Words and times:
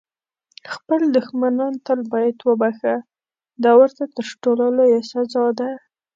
خپل 0.73 1.01
دښمنان 1.17 1.73
تل 1.85 1.99
باید 2.11 2.37
وبخښه، 2.47 2.95
دا 3.63 3.71
ورته 3.79 4.03
تر 4.15 4.25
ټولو 4.43 4.65
لویه 4.77 5.01
سزا 5.11 5.45
ده. 5.59 5.69